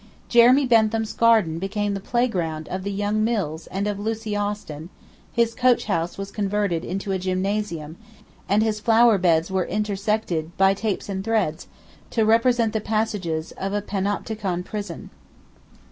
Jeremy 0.29 0.65
Bentham's 0.65 1.13
garden 1.13 1.59
became 1.59 1.93
the 1.93 1.99
playground 1.99 2.67
of 2.69 2.81
the 2.81 2.91
young 2.91 3.23
Mills 3.23 3.67
and 3.67 3.85
of 3.85 3.99
Lucie 3.99 4.35
Austin; 4.35 4.89
his 5.31 5.53
coach 5.53 5.85
house 5.85 6.17
was 6.17 6.31
converted 6.31 6.83
into 6.83 7.11
a 7.11 7.19
gymnasium, 7.19 7.97
and 8.49 8.63
his 8.63 8.79
flower 8.79 9.19
beds 9.19 9.51
were 9.51 9.65
intersected 9.65 10.57
by 10.57 10.73
tapes 10.73 11.07
and 11.07 11.23
threads 11.23 11.67
to 12.09 12.25
represent 12.25 12.73
the 12.73 12.81
passages 12.81 13.51
of 13.59 13.73
a 13.73 13.81
panopticon 13.83 14.65
prison. 14.65 15.11